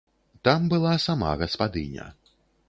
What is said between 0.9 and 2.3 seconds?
сама гаспадыня.